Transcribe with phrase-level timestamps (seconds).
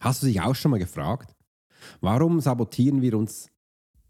[0.00, 1.34] Hast du dich auch schon mal gefragt,
[2.00, 3.50] warum sabotieren wir uns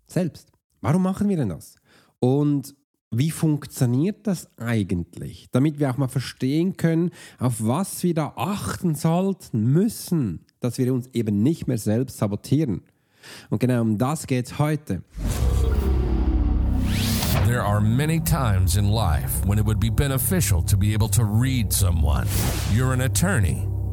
[0.06, 0.52] selbst?
[0.80, 1.76] Warum machen wir denn das?
[2.20, 2.74] Und
[3.10, 5.48] wie funktioniert das eigentlich?
[5.50, 10.92] Damit wir auch mal verstehen können, auf was wir da achten sollten, müssen, dass wir
[10.92, 12.82] uns eben nicht mehr selbst sabotieren.
[13.48, 15.02] Und genau um das geht es heute.
[17.46, 21.22] There are many times in life when it would be beneficial to be able to
[21.22, 22.26] read someone.
[22.74, 23.66] You're an attorney,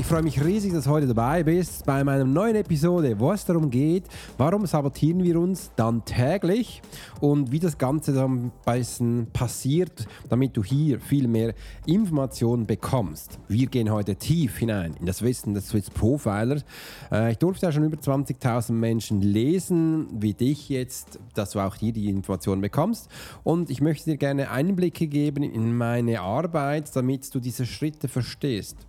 [0.00, 3.44] Ich freue mich riesig, dass du heute dabei bist bei meiner neuen Episode, wo es
[3.44, 4.04] darum geht,
[4.38, 6.80] warum sabotieren wir uns dann täglich
[7.20, 11.52] und wie das Ganze dann passiert, damit du hier viel mehr
[11.84, 13.38] Informationen bekommst.
[13.48, 16.64] Wir gehen heute tief hinein in das Wissen des Swiss Profilers.
[17.12, 21.74] Äh, ich durfte ja schon über 20.000 Menschen lesen, wie dich jetzt, dass du auch
[21.74, 23.10] hier die Informationen bekommst.
[23.44, 28.86] Und ich möchte dir gerne Einblicke geben in meine Arbeit, damit du diese Schritte verstehst.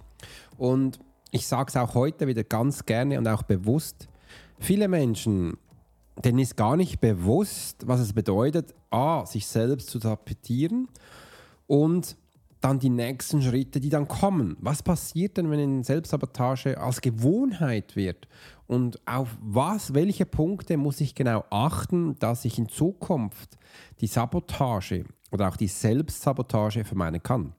[0.62, 1.00] Und
[1.32, 4.08] ich sage es auch heute wieder ganz gerne und auch bewusst.
[4.60, 5.58] Viele Menschen,
[6.24, 10.88] denen ist gar nicht bewusst, was es bedeutet, a, sich selbst zu tapetieren
[11.66, 12.16] und
[12.60, 14.56] dann die nächsten Schritte, die dann kommen.
[14.60, 18.28] Was passiert denn, wenn eine Selbstsabotage als Gewohnheit wird?
[18.68, 23.58] Und auf was, welche Punkte muss ich genau achten, dass ich in Zukunft
[24.00, 27.56] die Sabotage oder auch die Selbstsabotage vermeiden kann?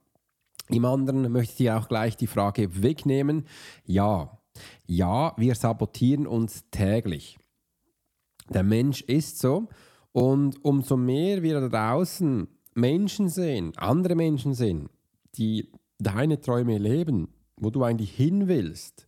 [0.69, 3.45] Im anderen möchte ich dir auch gleich die Frage wegnehmen.
[3.85, 4.39] Ja,
[4.85, 7.37] ja, wir sabotieren uns täglich.
[8.49, 9.67] Der Mensch ist so
[10.11, 14.89] und umso mehr wir da draußen Menschen sehen, andere Menschen sehen,
[15.35, 19.07] die deine Träume leben, wo du eigentlich hin willst,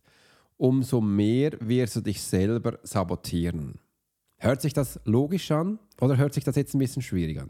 [0.56, 3.80] umso mehr wirst du dich selber sabotieren.
[4.38, 7.48] Hört sich das logisch an oder hört sich das jetzt ein bisschen schwierig an?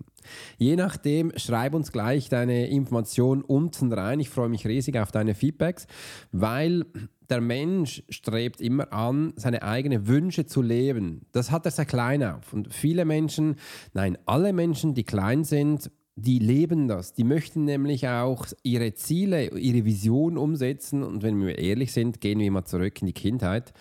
[0.57, 4.21] Je nachdem, schreib uns gleich deine Information unten rein.
[4.21, 5.89] Ich freue mich riesig auf deine Feedbacks,
[6.31, 6.85] weil
[7.29, 11.27] der Mensch strebt immer an, seine eigenen Wünsche zu leben.
[11.33, 12.53] Das hat er sehr klein auf.
[12.53, 13.57] Und viele Menschen,
[13.93, 17.15] nein, alle Menschen, die klein sind, die leben das.
[17.15, 21.03] Die möchten nämlich auch ihre Ziele, ihre Vision umsetzen.
[21.03, 23.75] Und wenn wir ehrlich sind, gehen wir mal zurück in die Kindheit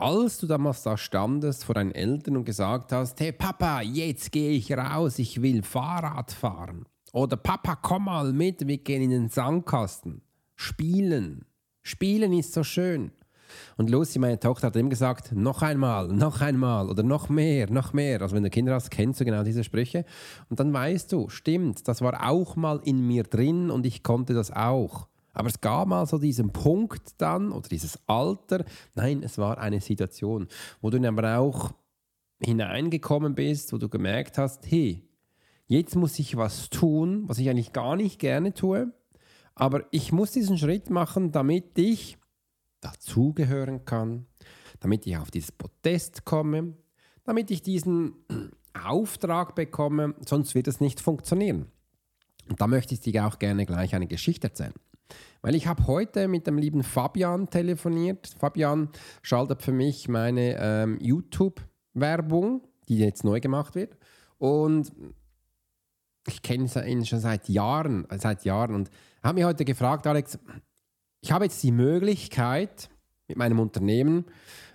[0.00, 4.52] als du damals da standest vor deinen Eltern und gesagt hast, hey Papa, jetzt gehe
[4.52, 6.86] ich raus, ich will Fahrrad fahren.
[7.12, 10.22] Oder Papa, komm mal mit, wir gehen in den Sandkasten.
[10.56, 11.44] Spielen.
[11.82, 13.12] Spielen ist so schön.
[13.76, 17.92] Und Lucy, meine Tochter, hat ihm gesagt, noch einmal, noch einmal oder noch mehr, noch
[17.92, 18.20] mehr.
[18.20, 20.04] Also wenn du Kinder hast, kennst du genau diese Sprüche.
[20.50, 24.34] Und dann weißt du, stimmt, das war auch mal in mir drin und ich konnte
[24.34, 25.08] das auch.
[25.38, 28.64] Aber es gab mal so diesen Punkt dann oder dieses Alter.
[28.96, 30.48] Nein, es war eine Situation,
[30.80, 31.70] wo du dann aber auch
[32.40, 35.08] hineingekommen bist, wo du gemerkt hast, hey,
[35.68, 38.92] jetzt muss ich was tun, was ich eigentlich gar nicht gerne tue,
[39.54, 42.18] aber ich muss diesen Schritt machen, damit ich
[42.80, 44.26] dazugehören kann,
[44.80, 46.74] damit ich auf dieses Protest komme,
[47.22, 48.14] damit ich diesen
[48.74, 51.66] Auftrag bekomme, sonst wird es nicht funktionieren.
[52.48, 54.74] Und da möchte ich dir auch gerne gleich eine Geschichte erzählen.
[55.40, 58.34] Weil ich habe heute mit dem lieben Fabian telefoniert.
[58.38, 58.88] Fabian
[59.22, 63.96] schaltet für mich meine ähm, YouTube-Werbung, die jetzt neu gemacht wird.
[64.38, 64.92] Und
[66.26, 68.74] ich kenne ihn schon seit Jahren, seit Jahren.
[68.74, 68.90] Und
[69.22, 70.38] hat mich heute gefragt, Alex,
[71.20, 72.90] ich habe jetzt die Möglichkeit
[73.28, 74.24] mit meinem Unternehmen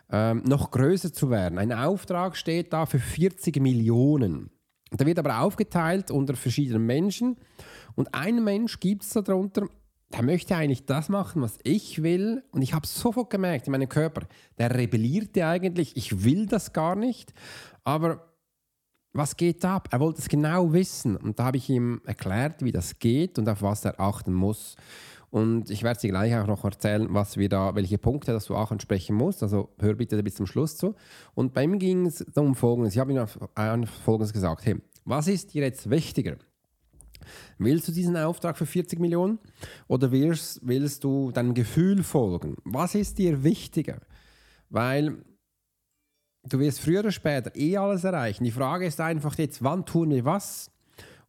[0.09, 1.57] ähm, noch größer zu werden.
[1.57, 4.51] Ein Auftrag steht da für 40 Millionen.
[4.91, 7.37] Der wird aber aufgeteilt unter verschiedenen Menschen.
[7.95, 9.67] Und ein Mensch gibt es darunter,
[10.13, 12.43] der möchte eigentlich das machen, was ich will.
[12.51, 14.21] Und ich habe sofort gemerkt in meinem Körper,
[14.57, 17.33] der rebellierte eigentlich, ich will das gar nicht.
[17.83, 18.29] Aber
[19.11, 19.89] was geht ab?
[19.91, 21.17] Er wollte es genau wissen.
[21.17, 24.75] Und da habe ich ihm erklärt, wie das geht und auf was er achten muss.
[25.31, 28.55] Und ich werde dir gleich auch noch erzählen, was wir da, welche Punkte dass du
[28.55, 29.41] auch ansprechen musst.
[29.41, 30.95] Also hör bitte bis zum Schluss zu.
[31.33, 32.93] Und bei ihm ging es um Folgendes.
[32.93, 34.63] Ich habe ihm Folgendes gesagt.
[34.65, 34.75] Hey,
[35.05, 36.37] was ist dir jetzt wichtiger?
[37.57, 39.39] Willst du diesen Auftrag für 40 Millionen
[39.87, 42.55] oder willst, willst du deinem Gefühl folgen?
[42.63, 43.99] Was ist dir wichtiger?
[44.73, 45.23] weil
[46.49, 48.43] du wirst früher oder später eh alles erreichen.
[48.43, 50.71] Die Frage ist einfach jetzt, wann tun wir was?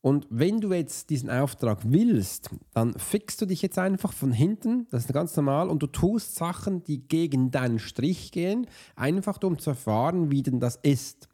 [0.01, 4.87] Und wenn du jetzt diesen Auftrag willst, dann fixst du dich jetzt einfach von hinten,
[4.91, 9.59] das ist ganz normal, und du tust Sachen, die gegen deinen Strich gehen, einfach um
[9.59, 11.29] zu erfahren, wie denn das ist.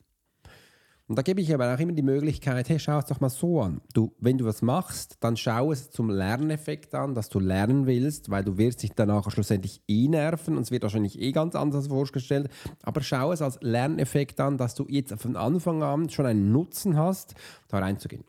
[1.11, 3.61] Und da gebe ich aber auch immer die Möglichkeit, hey, schau es doch mal so
[3.62, 3.81] an.
[3.93, 8.31] Du, wenn du was machst, dann schau es zum Lerneffekt an, dass du lernen willst,
[8.31, 11.89] weil du wirst dich danach schlussendlich eh nerven und es wird wahrscheinlich eh ganz anders
[11.89, 12.49] vorgestellt.
[12.85, 16.97] Aber schau es als Lerneffekt an, dass du jetzt von Anfang an schon einen Nutzen
[16.97, 17.35] hast,
[17.67, 18.23] da reinzugehen.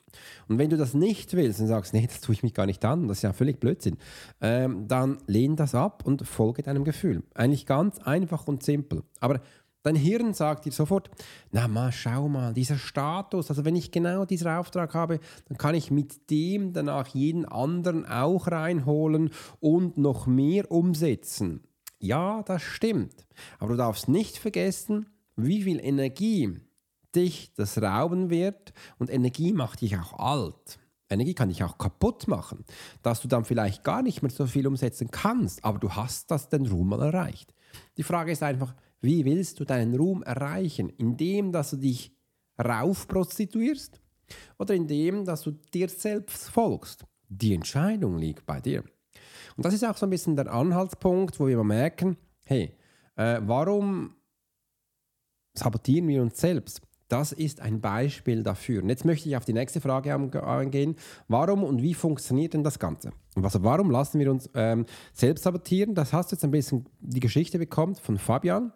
[0.48, 2.83] Und wenn du das nicht willst und sagst, nee, das tue ich mich gar nicht
[2.83, 3.98] an, das ist ja völlig Blödsinn,
[4.42, 7.22] ähm, dann lehn das ab und folge deinem Gefühl.
[7.36, 9.04] Eigentlich ganz einfach und simpel.
[9.19, 9.39] Aber
[9.83, 11.10] Dein Hirn sagt dir sofort,
[11.51, 15.74] na mal, schau mal, dieser Status, also wenn ich genau diesen Auftrag habe, dann kann
[15.74, 21.63] ich mit dem danach jeden anderen auch reinholen und noch mehr umsetzen.
[22.00, 23.25] Ja, das stimmt.
[23.57, 26.60] Aber du darfst nicht vergessen, wie viel Energie
[27.16, 30.80] dich das rauben wird und Energie macht dich auch alt.
[31.10, 32.63] Energie kann dich auch kaputt machen,
[33.01, 36.50] dass du dann vielleicht gar nicht mehr so viel umsetzen kannst, aber du hast das
[36.50, 37.54] den Ruhm mal erreicht.
[37.98, 40.89] Die Frage ist einfach, wie willst du deinen Ruhm erreichen?
[40.89, 42.15] Indem, dass du dich
[42.63, 44.00] raufprostituierst
[44.59, 47.06] oder indem, dass du dir selbst folgst?
[47.27, 48.83] Die Entscheidung liegt bei dir.
[49.57, 52.77] Und das ist auch so ein bisschen der Anhaltspunkt, wo wir merken, hey,
[53.15, 54.15] äh, warum
[55.54, 56.81] sabotieren wir uns selbst?
[57.07, 58.81] Das ist ein Beispiel dafür.
[58.81, 60.95] Und jetzt möchte ich auf die nächste Frage eingehen.
[61.27, 63.12] Warum und wie funktioniert denn das Ganze?
[63.36, 65.94] Also warum lassen wir uns ähm, selbst sabotieren?
[65.94, 68.71] Das hast du jetzt ein bisschen die Geschichte bekommen von Fabian.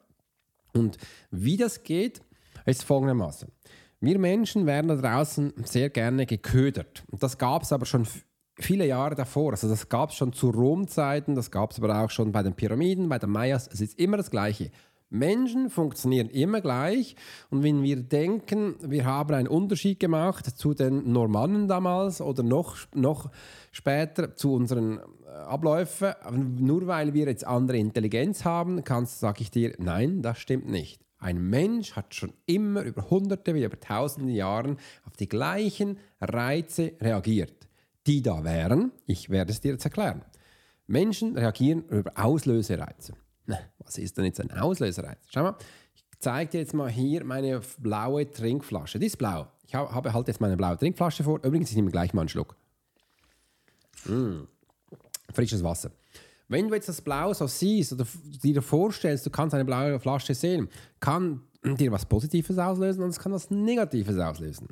[0.75, 0.97] Und
[1.31, 2.21] wie das geht,
[2.65, 3.49] ist folgendermaßen.
[4.01, 7.03] Wir Menschen werden da draußen sehr gerne geködert.
[7.11, 8.05] Das gab es aber schon
[8.57, 9.51] viele Jahre davor.
[9.51, 12.53] Also das gab es schon zu Rom-Zeiten, das gab es aber auch schon bei den
[12.53, 13.67] Pyramiden, bei den Mayas.
[13.71, 14.71] Es ist immer das Gleiche.
[15.09, 17.15] Menschen funktionieren immer gleich
[17.49, 22.77] und wenn wir denken, wir haben einen Unterschied gemacht zu den Normannen damals oder noch,
[22.93, 23.29] noch
[23.71, 26.13] später zu unseren äh, Abläufen,
[26.59, 31.05] nur weil wir jetzt andere Intelligenz haben, sage ich dir, nein, das stimmt nicht.
[31.17, 34.75] Ein Mensch hat schon immer über hunderte, wie über tausende Jahre
[35.05, 37.67] auf die gleichen Reize reagiert.
[38.05, 40.23] Die da wären, ich werde es dir jetzt erklären.
[40.87, 43.13] Menschen reagieren über Auslösereize.
[43.79, 45.17] Was ist denn jetzt ein Auslösereiz?
[45.29, 45.55] Schau mal,
[45.93, 48.99] ich zeige dir jetzt mal hier meine blaue Trinkflasche.
[48.99, 49.47] Die ist blau.
[49.67, 51.43] Ich habe halt jetzt meine blaue Trinkflasche vor.
[51.43, 52.55] Übrigens, ich nehme gleich mal einen Schluck.
[54.05, 54.43] Mm.
[55.33, 55.91] Frisches Wasser.
[56.47, 58.05] Wenn du jetzt das Blau so siehst oder
[58.43, 60.69] dir vorstellst, du kannst eine blaue Flasche sehen,
[60.99, 64.67] kann dir was Positives auslösen und es kann was Negatives auslösen.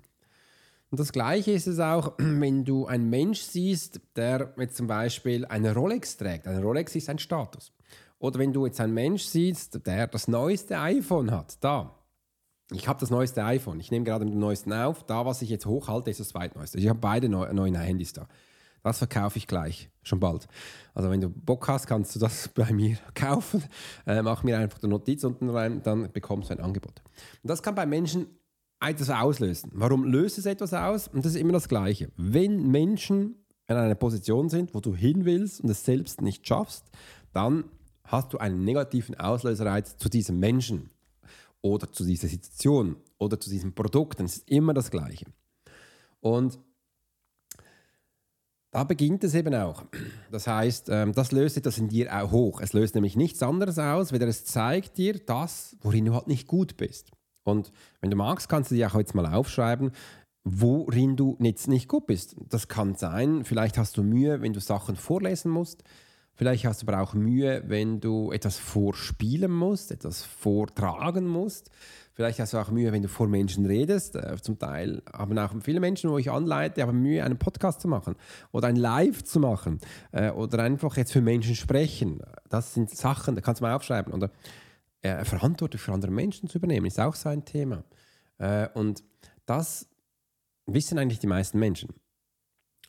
[0.91, 5.45] Und das Gleiche ist es auch, wenn du einen Mensch siehst, der jetzt zum Beispiel
[5.45, 6.47] eine Rolex trägt.
[6.47, 7.71] Eine Rolex ist ein Status.
[8.23, 11.93] Oder wenn du jetzt einen Mensch siehst, der das neueste iPhone hat, da.
[12.71, 13.81] Ich habe das neueste iPhone.
[13.81, 15.03] Ich nehme gerade mit dem neuesten auf.
[15.03, 16.77] Da, was ich jetzt hochhalte, ist das zweitneueste.
[16.77, 18.29] Ich habe beide neuen Handys da.
[18.81, 20.47] Das verkaufe ich gleich, schon bald.
[20.93, 23.61] Also wenn du Bock hast, kannst du das bei mir kaufen.
[24.07, 27.01] Äh, mach mir einfach eine Notiz unten rein, dann bekommst du ein Angebot.
[27.43, 28.27] Und das kann bei Menschen
[28.79, 29.69] etwas auslösen.
[29.73, 31.09] Warum löst es etwas aus?
[31.09, 32.09] Und das ist immer das Gleiche.
[32.15, 33.35] Wenn Menschen
[33.67, 36.85] in einer Position sind, wo du hin willst und es selbst nicht schaffst,
[37.33, 37.65] dann
[38.05, 40.89] hast du einen negativen Auslösereiz zu diesem Menschen
[41.61, 44.19] oder zu dieser Situation oder zu diesem Produkt.
[44.19, 45.25] Dann ist immer das Gleiche.
[46.19, 46.59] Und
[48.71, 49.85] da beginnt es eben auch.
[50.31, 52.59] Das heißt, ähm, das löst etwas in dir auch hoch.
[52.59, 56.47] Es löst nämlich nichts anderes aus, weder es zeigt dir das, worin du halt nicht
[56.47, 57.11] gut bist.
[57.43, 59.91] Und wenn du magst, kannst du dir auch jetzt mal aufschreiben,
[60.43, 62.35] worin du jetzt nicht gut bist.
[62.49, 65.83] Das kann sein, vielleicht hast du Mühe, wenn du Sachen vorlesen musst.
[66.35, 71.69] Vielleicht hast du aber auch Mühe, wenn du etwas vorspielen musst, etwas vortragen musst.
[72.15, 74.15] Vielleicht hast du auch Mühe, wenn du vor Menschen redest.
[74.15, 77.87] Äh, zum Teil haben auch viele Menschen, wo ich anleite, haben Mühe, einen Podcast zu
[77.87, 78.15] machen
[78.51, 79.79] oder ein Live zu machen
[80.11, 82.19] äh, oder einfach jetzt für Menschen sprechen.
[82.49, 84.13] Das sind Sachen, da kannst du mal aufschreiben.
[84.13, 84.31] Oder
[85.01, 87.83] äh, Verantwortung für andere Menschen zu übernehmen, ist auch so ein Thema.
[88.73, 89.03] und
[89.45, 89.87] das
[90.65, 91.93] wissen eigentlich die meisten Menschen.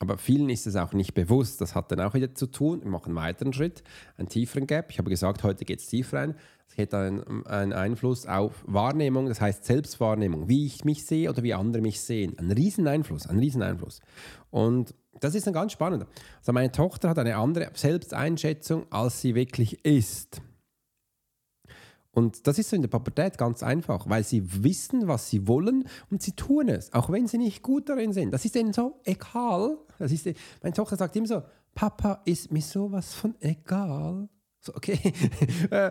[0.01, 1.61] Aber vielen ist es auch nicht bewusst.
[1.61, 2.83] Das hat dann auch wieder zu tun.
[2.83, 3.85] Wir machen einen weiteren Schritt,
[4.17, 4.91] einen tieferen Gap.
[4.91, 6.35] Ich habe gesagt, heute geht es tiefer rein.
[6.69, 11.43] Es hat einen, einen Einfluss auf Wahrnehmung, das heißt Selbstwahrnehmung, wie ich mich sehe oder
[11.43, 12.37] wie andere mich sehen.
[12.39, 14.01] Ein riesen Einfluss, ein riesen Einfluss.
[14.51, 16.07] Und das ist ein ganz spannender.
[16.39, 20.43] Also meine Tochter hat eine andere Selbsteinschätzung, als sie wirklich ist.
[22.11, 25.89] Und das ist so in der Pubertät ganz einfach, weil sie wissen, was sie wollen
[26.11, 28.33] und sie tun es, auch wenn sie nicht gut darin sind.
[28.33, 29.79] Das ist ihnen so egal.
[29.99, 30.29] Das ist,
[30.63, 31.43] meine Tochter sagt immer so,
[31.75, 34.29] Papa ist mir sowas von egal.
[34.65, 34.99] So, okay,
[35.71, 35.91] äh,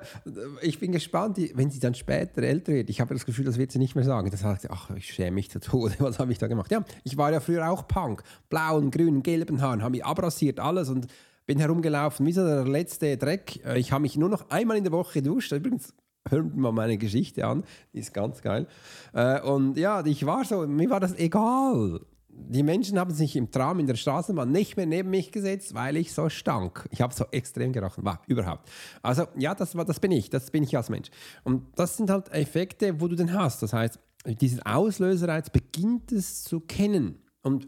[0.63, 2.89] ich bin gespannt, wenn sie dann später älter wird.
[2.89, 4.31] Ich habe das Gefühl, das wird sie nicht mehr sagen.
[4.31, 5.93] Das sagt sie, ach, ich schäme mich zu Tode.
[5.99, 6.71] Was habe ich da gemacht?
[6.71, 8.23] Ja, ich war ja früher auch Punk.
[8.49, 11.05] Blauen, grünen, gelben Haaren, habe mich abrasiert, alles und
[11.45, 13.63] bin herumgelaufen wie so der letzte Dreck.
[13.63, 15.51] Äh, ich habe mich nur noch einmal in der Woche geduscht.
[15.51, 15.93] Übrigens,
[16.27, 18.65] hört mal meine Geschichte an, die ist ganz geil.
[19.13, 21.99] Äh, und ja, ich war so, mir war das egal
[22.35, 25.97] die Menschen haben sich im Tram in der Straßenbahn nicht mehr neben mich gesetzt, weil
[25.97, 26.87] ich so stank.
[26.91, 28.03] Ich habe so extrem gerochen.
[28.03, 28.69] War überhaupt.
[29.01, 30.29] Also ja, das, war, das bin ich.
[30.29, 31.09] Das bin ich als Mensch.
[31.43, 33.61] Und das sind halt Effekte, wo du den hast.
[33.61, 37.19] Das heißt, diesen Auslöserreiz beginnt es zu kennen.
[37.41, 37.67] Und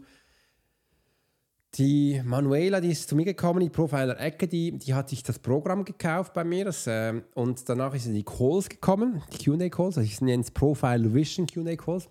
[1.74, 5.38] die Manuela, die ist zu mir gekommen, die Profiler Ecke, die, die hat sich das
[5.38, 6.64] Programm gekauft bei mir.
[6.64, 9.98] Das, äh, und danach ist in die Calls gekommen, die QA-Calls.
[9.98, 12.08] Also ich nenne es Profile Vision QA-Calls.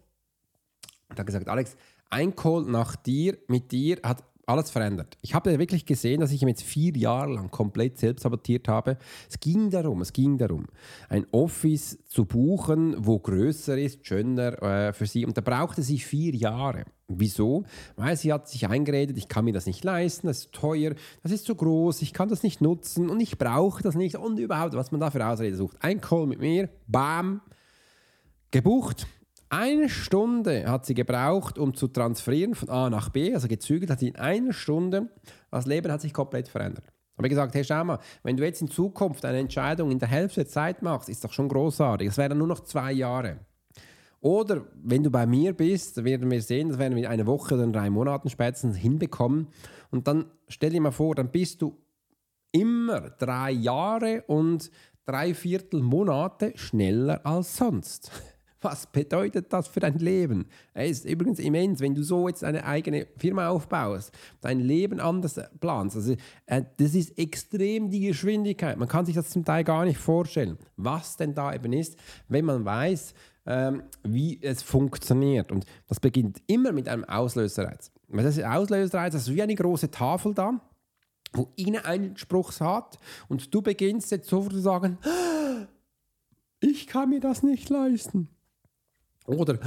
[1.10, 1.76] Und hat gesagt, Alex,
[2.10, 5.18] ein Call nach dir, mit dir, hat alles verändert.
[5.22, 8.98] Ich habe wirklich gesehen, dass ich ihn jetzt vier Jahre lang komplett selbst sabotiert habe.
[9.30, 10.68] Es ging darum, es ging darum,
[11.10, 15.26] ein Office zu buchen, wo größer ist, schöner äh, für sie.
[15.26, 16.86] Und da brauchte sie vier Jahre.
[17.08, 17.64] Wieso?
[17.96, 21.32] Weil sie hat sich eingeredet, ich kann mir das nicht leisten, das ist teuer, das
[21.32, 24.74] ist zu groß, ich kann das nicht nutzen und ich brauche das nicht und überhaupt,
[24.74, 25.78] was man da für Ausrede sucht.
[25.82, 27.42] Ein Call mit mir, bam,
[28.50, 29.06] gebucht.
[29.58, 34.00] Eine Stunde hat sie gebraucht, um zu transferieren von A nach B, also gezügelt hat
[34.00, 35.08] sie in einer Stunde.
[35.50, 36.84] Das Leben hat sich komplett verändert.
[37.18, 40.42] Ich gesagt, hey, schau mal, wenn du jetzt in Zukunft eine Entscheidung in der Hälfte
[40.42, 42.10] der Zeit machst, ist doch schon großartig.
[42.10, 43.40] Das wären nur noch zwei Jahre.
[44.20, 47.66] Oder wenn du bei mir bist, werden wir sehen, das werden wir eine Woche oder
[47.68, 49.48] drei Monaten spätestens hinbekommen.
[49.90, 51.78] Und dann stell dir mal vor, dann bist du
[52.52, 54.70] immer drei Jahre und
[55.06, 58.12] drei Viertel Monate schneller als sonst.
[58.66, 60.48] Was bedeutet das für dein Leben?
[60.74, 65.40] Es ist übrigens immens, wenn du so jetzt eine eigene Firma aufbaust, dein Leben anders
[65.60, 65.96] planst.
[65.96, 66.16] Also,
[66.48, 68.80] äh, das ist extrem die Geschwindigkeit.
[68.80, 71.96] Man kann sich das zum Teil gar nicht vorstellen, was denn da eben ist,
[72.28, 73.14] wenn man weiß,
[73.46, 75.52] ähm, wie es funktioniert.
[75.52, 77.92] Und das beginnt immer mit einem Auslöserreiz.
[78.10, 80.60] Das ist Auslöserreiz, das ist wie eine große Tafel da,
[81.34, 84.98] wo innen einen Spruch hat und du beginnst jetzt sofort zu sagen,
[86.62, 88.30] ich kann mir das nicht leisten.
[89.26, 89.60] Oder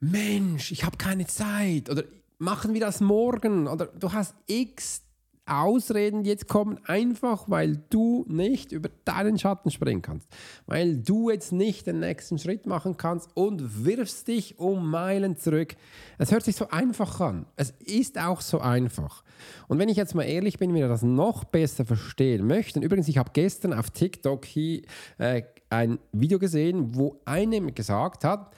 [0.00, 1.90] Mensch, ich habe keine Zeit.
[1.90, 2.04] Oder
[2.38, 3.66] machen wir das morgen.
[3.66, 5.02] Oder du hast x
[5.48, 10.28] Ausreden, die jetzt kommen, einfach weil du nicht über deinen Schatten springen kannst.
[10.66, 15.76] Weil du jetzt nicht den nächsten Schritt machen kannst und wirfst dich um Meilen zurück.
[16.18, 17.46] Es hört sich so einfach an.
[17.56, 19.24] Es ist auch so einfach.
[19.68, 23.08] Und wenn ich jetzt mal ehrlich bin, wenn ihr das noch besser verstehen möchten, übrigens,
[23.08, 24.82] ich habe gestern auf TikTok hier
[25.18, 28.54] äh, ein Video gesehen, wo einem gesagt hat,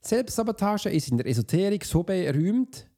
[0.00, 2.88] Selbstsabotage ist in der Esoterik so berühmt,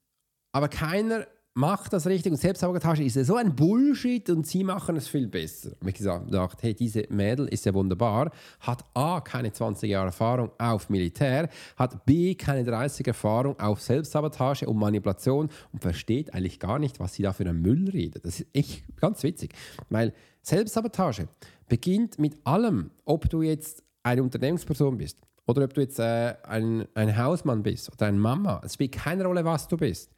[0.51, 1.25] aber keiner
[1.59, 5.71] macht das richtig und Selbstsabotage ist so ein Bullshit und sie machen es viel besser.
[5.81, 10.51] Und ich gesagt, hey, diese Mädel ist ja wunderbar, hat A, keine 20 Jahre Erfahrung
[10.57, 16.79] auf Militär, hat B, keine 30 Erfahrung auf Selbstsabotage und Manipulation und versteht eigentlich gar
[16.79, 18.23] nicht, was sie da für einen Müll redet.
[18.23, 19.53] Das ist echt ganz witzig,
[19.89, 21.27] weil Selbstsabotage
[21.67, 26.87] beginnt mit allem, ob du jetzt eine Unternehmensperson bist, oder ob du jetzt äh, ein,
[26.93, 28.61] ein Hausmann bist oder eine Mama.
[28.63, 30.11] Es spielt keine Rolle, was du bist.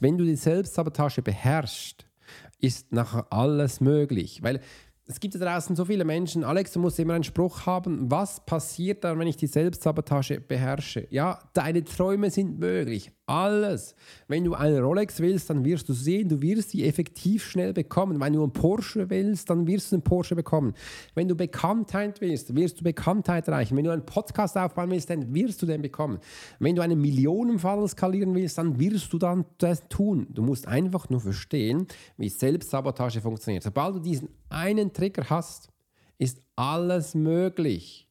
[0.00, 2.06] Wenn du die Selbstsabotage beherrschst,
[2.60, 4.42] ist nachher alles möglich.
[4.42, 4.60] Weil
[5.06, 8.44] es gibt da draußen so viele Menschen, Alex, du musst immer einen Spruch haben, was
[8.44, 11.06] passiert dann, wenn ich die Selbstsabotage beherrsche?
[11.10, 13.94] Ja, deine Träume sind möglich, alles.
[14.26, 18.20] Wenn du eine Rolex willst, dann wirst du sehen, du wirst sie effektiv schnell bekommen.
[18.20, 20.74] Wenn du einen Porsche willst, dann wirst du einen Porsche bekommen.
[21.14, 23.76] Wenn du Bekanntheit willst, wirst du Bekanntheit erreichen.
[23.76, 26.18] Wenn du einen Podcast aufbauen willst, dann wirst du den bekommen.
[26.58, 30.26] Wenn du einen Millionenfall skalieren willst, dann wirst du dann das tun.
[30.30, 33.62] Du musst einfach nur verstehen, wie Selbstsabotage funktioniert.
[33.62, 35.68] Sobald du diesen einen Trigger hast,
[36.18, 38.07] ist alles möglich.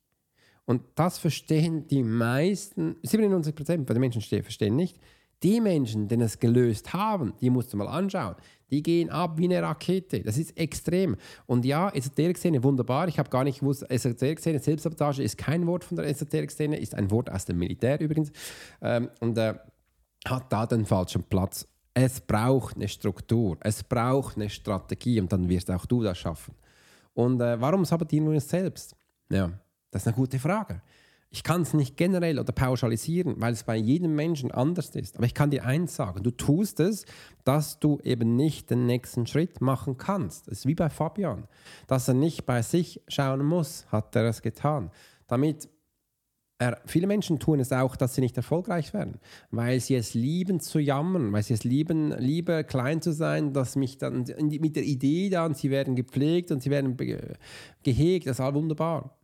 [0.67, 5.00] Und das verstehen die meisten, 97% der Menschen verstehen nicht.
[5.41, 8.36] Die Menschen, die es gelöst haben, die musst du mal anschauen.
[8.69, 10.21] Die gehen ab wie eine Rakete.
[10.24, 11.15] Das ist extrem.
[11.45, 13.07] Und ja, Esoterik-Szene, wunderbar.
[13.07, 17.09] Ich habe gar nicht gewusst, Esoterik-Szene, Selbstsabotage ist kein Wort von der Esoterik-Szene, ist ein
[17.12, 18.33] Wort aus dem Militär übrigens.
[18.81, 19.53] Ähm, und äh,
[20.27, 21.65] hat da den falschen Platz.
[21.93, 26.53] Es braucht eine Struktur, es braucht eine Strategie und dann wirst auch du das schaffen.
[27.13, 28.97] Und äh, warum sabotieren wir uns selbst?
[29.29, 29.51] Ja,
[29.91, 30.82] das ist eine gute Frage.
[31.29, 35.17] Ich kann es nicht generell oder pauschalisieren, weil es bei jedem Menschen anders ist.
[35.17, 37.06] Aber ich kann dir eins sagen, du tust es,
[37.44, 40.48] dass du eben nicht den nächsten Schritt machen kannst.
[40.48, 41.48] Das ist wie bei Fabian.
[41.88, 44.89] Dass er nicht bei sich schauen muss, hat er es getan.
[45.27, 45.67] Damit
[46.60, 49.20] er, viele Menschen tun es auch, dass sie nicht erfolgreich werden,
[49.51, 53.75] weil sie es lieben zu jammern, weil sie es lieben, lieber klein zu sein, dass
[53.75, 56.98] mich dann mit der Idee dann, sie werden gepflegt und sie werden
[57.84, 59.16] gehegt, das ist all wunderbar.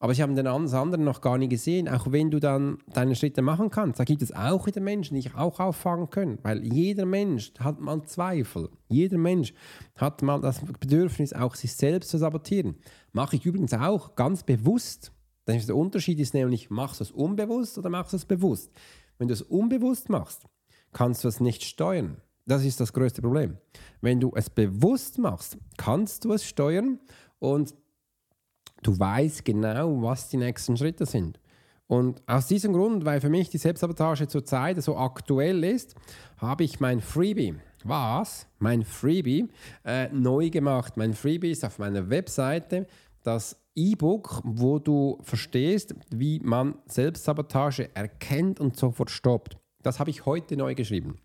[0.00, 3.42] Aber sie haben den anderen noch gar nie gesehen, auch wenn du dann deine Schritte
[3.42, 3.98] machen kannst.
[3.98, 7.80] Da gibt es auch wieder Menschen, die dich auch auffangen können, weil jeder Mensch hat
[7.80, 8.68] mal Zweifel.
[8.88, 9.52] Jeder Mensch
[9.96, 12.76] hat mal das Bedürfnis, auch sich selbst zu sabotieren.
[13.12, 15.12] Mache ich übrigens auch ganz bewusst.
[15.48, 18.70] Der Unterschied ist nämlich, machst du es unbewusst oder machst du es bewusst?
[19.16, 20.44] Wenn du es unbewusst machst,
[20.92, 22.18] kannst du es nicht steuern.
[22.46, 23.58] Das ist das größte Problem.
[24.00, 27.00] Wenn du es bewusst machst, kannst du es steuern
[27.40, 27.74] und
[28.82, 31.38] du weißt genau, was die nächsten Schritte sind.
[31.86, 35.94] Und aus diesem Grund, weil für mich die Selbstsabotage zurzeit so aktuell ist,
[36.36, 38.46] habe ich mein Freebie, was?
[38.58, 39.48] Mein Freebie
[39.84, 40.96] äh, neu gemacht.
[40.96, 42.86] Mein Freebie ist auf meiner Webseite
[43.22, 49.56] das E-Book, wo du verstehst, wie man Selbstsabotage erkennt und sofort stoppt.
[49.82, 51.18] Das habe ich heute neu geschrieben.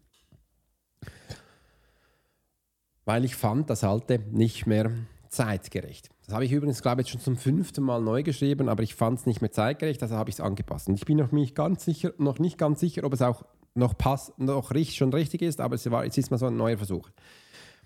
[3.06, 4.92] Weil ich fand das alte nicht mehr
[5.28, 6.12] zeitgerecht.
[6.25, 9.20] Das habe ich übrigens, glaube ich, schon zum fünften Mal neu geschrieben, aber ich fand
[9.20, 10.88] es nicht mehr zeitgerecht, also habe ich es angepasst.
[10.88, 13.44] Und ich bin noch nicht ganz sicher, noch nicht ganz sicher, ob es auch
[13.75, 16.56] noch, pass, noch richtig, schon richtig ist, aber es, war, es ist mal so ein
[16.56, 17.10] neuer Versuch.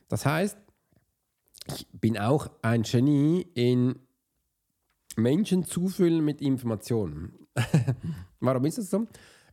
[0.08, 0.58] Das heißt,
[1.74, 4.00] ich bin auch ein Genie in
[5.16, 7.48] Menschen zufüllen mit Informationen.
[8.40, 9.08] Warum ist das so?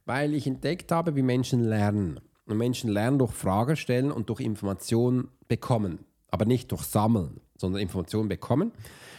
[0.04, 2.20] Weil ich entdeckt habe, wie Menschen lernen.
[2.44, 6.00] Und Menschen lernen durch Fragen stellen und durch Informationen bekommen,
[6.30, 8.73] aber nicht durch Sammeln sondern Informationen bekommen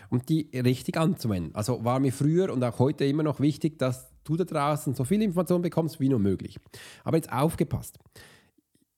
[0.10, 1.56] und die richtig anzuwenden.
[1.56, 5.04] Also war mir früher und auch heute immer noch wichtig, dass du da draußen so
[5.04, 6.60] viel Informationen bekommst wie nur möglich.
[7.04, 8.00] Aber jetzt aufgepasst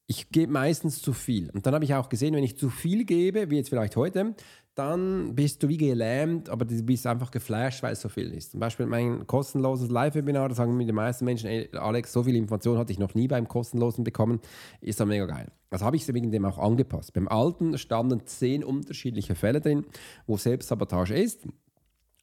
[0.08, 1.50] ich gebe meistens zu viel.
[1.52, 4.36] Und dann habe ich auch gesehen, wenn ich zu viel gebe, wie jetzt vielleicht heute,
[4.74, 8.52] dann bist du wie gelähmt, aber du bist einfach geflasht, weil es so viel ist.
[8.52, 12.36] Zum Beispiel mein kostenloses Live-Webinar, da sagen mir die meisten Menschen, ey, Alex, so viel
[12.36, 14.40] Information hatte ich noch nie beim kostenlosen bekommen,
[14.80, 15.52] ist dann mega geil.
[15.72, 17.14] Also habe ich es wegen dem auch angepasst.
[17.14, 19.86] Beim alten standen zehn unterschiedliche Fälle drin,
[20.26, 21.48] wo Selbstsabotage ist,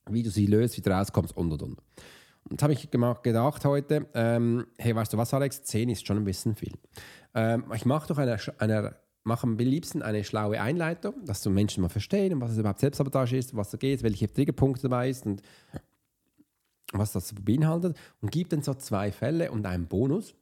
[0.08, 1.78] wie du sie löst, wie du rauskommst und und und.
[2.50, 6.24] Und habe ich gedacht heute, ähm, hey, weißt du was, Alex, zehn ist schon ein
[6.24, 6.74] bisschen viel.
[7.34, 11.82] Ähm, ich mache doch eine, eine mache am liebsten eine schlaue Einleitung, dass du Menschen
[11.82, 15.42] mal verstehen, was es überhaupt Selbstsabotage ist, was da geht, welche Triggerpunkte dabei ist und
[16.92, 17.96] was das beinhaltet.
[18.20, 20.34] Und gib dann so zwei Fälle und einen Bonus,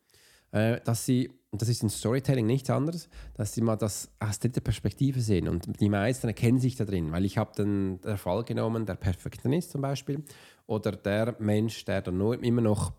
[0.50, 4.40] äh, dass sie, und das ist ein Storytelling nichts anderes, dass sie mal das aus
[4.40, 5.48] dritter Perspektive sehen.
[5.48, 8.96] Und die meisten erkennen sich da drin, weil ich habe dann den Fall genommen, der
[8.96, 10.24] Perfektionist zum Beispiel
[10.66, 12.92] oder der Mensch, der dann nur immer noch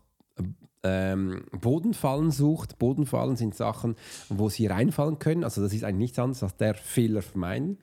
[0.84, 2.78] ähm, Bodenfallen sucht.
[2.78, 3.96] Bodenfallen sind Sachen,
[4.28, 5.42] wo sie reinfallen können.
[5.42, 7.78] Also das ist eigentlich nichts anderes als der Fehler vermeiden.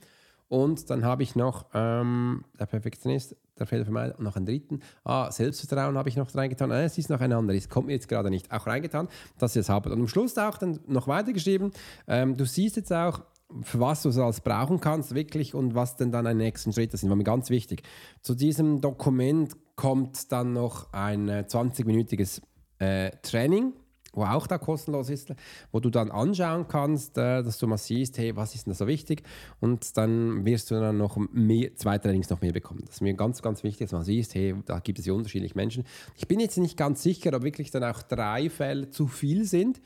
[0.47, 4.81] Und dann habe ich noch ähm, der Perfektionist, der Fehler vermeiden und noch einen dritten.
[5.03, 6.71] Ah, Selbstvertrauen habe ich noch reingetan.
[6.71, 8.51] Ah, es ist noch ein anderes, kommt mir jetzt gerade nicht.
[8.51, 9.07] Auch reingetan,
[9.39, 9.87] dass ihr es habt.
[9.87, 11.71] Und am Schluss auch dann noch weitergeschrieben.
[12.05, 13.21] Ähm, du siehst jetzt auch,
[13.61, 16.91] für was du es als brauchen kannst, wirklich und was denn dann ein nächsten Schritt
[16.91, 17.09] sind.
[17.09, 17.83] War mir ganz wichtig.
[18.21, 22.39] Zu diesem Dokument kommt dann noch ein 20-minütiges
[22.79, 23.73] äh, äh, Training,
[24.13, 25.33] wo auch da kostenlos ist,
[25.71, 28.77] wo du dann anschauen kannst, äh, dass du mal siehst, hey, was ist denn da
[28.77, 29.23] so wichtig?
[29.59, 32.83] Und dann wirst du dann noch mehr, zwei Trainings noch mehr bekommen.
[32.85, 35.55] Das ist mir ganz, ganz wichtig, dass man siehst, hey, da gibt es ja unterschiedliche
[35.55, 35.83] Menschen.
[36.15, 39.81] Ich bin jetzt nicht ganz sicher, ob wirklich dann auch drei Fälle zu viel sind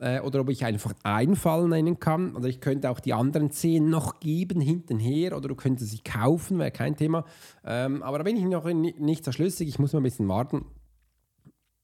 [0.00, 2.36] äh, oder ob ich einfach einen Fall nennen kann.
[2.36, 6.58] Oder ich könnte auch die anderen zehn noch geben hintenher oder du könntest sie kaufen,
[6.58, 7.24] wäre kein Thema.
[7.64, 9.68] Ähm, aber da bin ich noch nicht so schlüssig.
[9.68, 10.64] Ich muss mal ein bisschen warten.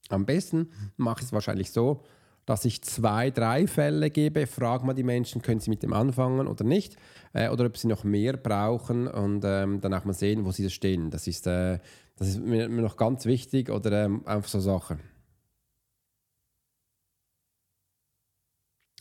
[0.09, 2.03] Am besten mache ich es wahrscheinlich so,
[2.45, 6.47] dass ich zwei, drei Fälle gebe, frage mal die Menschen, können sie mit dem anfangen
[6.47, 6.95] oder nicht,
[7.33, 10.69] äh, oder ob sie noch mehr brauchen und ähm, dann auch mal sehen, wo sie
[10.69, 11.09] stehen.
[11.09, 11.79] Das ist, äh,
[12.17, 14.99] das ist mir, mir, noch ganz wichtig oder ähm, einfach so Sachen.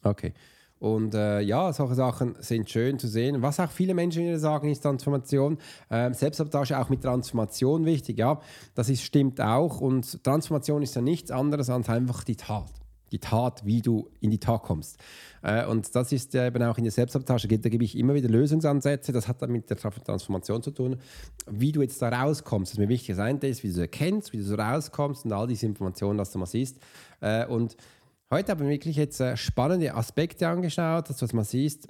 [0.05, 0.33] Okay.
[0.85, 3.41] Und äh, ja, solche Sachen sind schön zu sehen.
[3.41, 5.57] Was auch viele Menschen wieder sagen, ist Transformation.
[5.91, 8.19] Ähm, Selbstsabotage auch mit Transformation wichtig.
[8.19, 8.41] Ja,
[8.75, 9.81] das ist, stimmt auch.
[9.81, 12.71] Und Transformation ist ja nichts anderes als einfach die Tat.
[13.13, 14.99] Die Tat, wie du in die Tat kommst.
[15.43, 17.49] Äh, und das ist ja eben auch in der Selbstsabotage.
[17.49, 19.11] Da gebe ich immer wieder Lösungsansätze.
[19.13, 20.97] Das hat dann mit der Transformation zu tun.
[21.49, 23.17] Wie du jetzt da rauskommst, das ist mir wichtig.
[23.17, 26.19] Das eine ist, wie du es erkennst, wie du so rauskommst und all diese Informationen,
[26.19, 26.79] dass du mal siehst.
[27.23, 27.77] Äh, und
[28.31, 31.89] Heute haben wir wirklich jetzt äh, spannende Aspekte angeschaut, dass man siehst,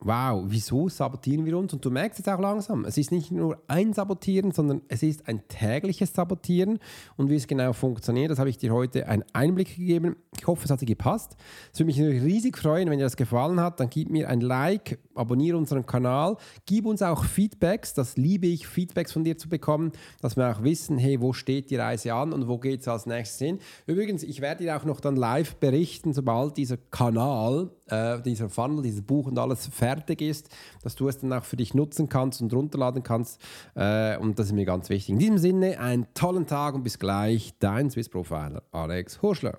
[0.00, 1.72] wow, wieso sabotieren wir uns?
[1.72, 5.26] Und du merkst es auch langsam, es ist nicht nur ein Sabotieren, sondern es ist
[5.26, 6.78] ein tägliches Sabotieren.
[7.16, 10.16] Und wie es genau funktioniert, das habe ich dir heute einen Einblick gegeben.
[10.38, 11.36] Ich hoffe, es hat dir gepasst.
[11.72, 13.80] Es würde mich riesig freuen, wenn dir das gefallen hat.
[13.80, 18.66] Dann gib mir ein Like, abonniere unseren Kanal, gib uns auch Feedbacks, das liebe ich,
[18.66, 22.32] Feedbacks von dir zu bekommen, dass wir auch wissen, hey, wo steht die Reise an
[22.32, 23.58] und wo geht es als nächstes hin.
[23.86, 28.82] Übrigens, ich werde dir auch noch dann live berichten, sobald dieser Kanal, äh, dieser Funnel,
[28.82, 30.48] dieses Buch und alles fertig ist,
[30.82, 33.40] dass du es dann auch für dich nutzen kannst und runterladen kannst
[33.76, 35.10] äh, und das ist mir ganz wichtig.
[35.10, 39.58] In diesem Sinne, einen tollen Tag und bis gleich, dein Swiss Profiler Alex Horschler.